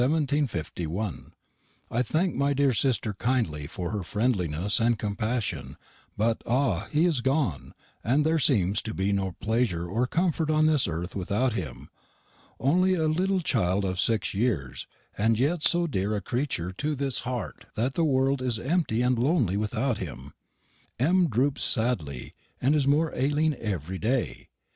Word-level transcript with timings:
I 1.91 2.01
thank 2.01 2.33
my 2.33 2.55
dear 2.55 2.73
sister 2.73 3.13
kindly 3.13 3.67
for 3.67 3.91
her 3.91 4.01
friendlinesse 4.03 4.79
and 4.79 4.97
compashin; 4.97 5.75
butt, 6.17 6.41
ah, 6.43 6.87
he 6.91 7.05
is 7.05 7.21
gone, 7.21 7.75
and 8.03 8.25
their 8.25 8.39
semes 8.39 8.81
to 8.81 8.95
be 8.95 9.11
no 9.13 9.33
plesure 9.33 9.87
or 9.87 10.07
comforte 10.07 10.49
on 10.49 10.65
this 10.65 10.87
erth 10.87 11.15
without 11.15 11.53
him! 11.53 11.87
onlie 12.59 12.95
a 12.95 13.05
littel 13.07 13.41
childe 13.41 13.85
of 13.85 13.99
6 13.99 14.33
yeres, 14.33 14.87
and 15.19 15.37
yett 15.37 15.61
so 15.61 15.85
dere 15.85 16.15
a 16.15 16.21
creetur 16.21 16.71
to 16.77 16.95
this 16.95 17.19
harte 17.19 17.65
that 17.75 17.93
the 17.93 18.03
worlde 18.03 18.41
is 18.41 18.57
emty 18.57 19.05
and 19.05 19.19
lonely 19.19 19.55
without 19.55 19.99
him. 19.99 20.33
M. 20.97 21.29
droopes 21.29 21.61
sadly, 21.63 22.33
and 22.59 22.73
is 22.73 22.87
more 22.87 23.13
ailing 23.13 23.53
everry 23.53 23.99
day. 24.01 24.47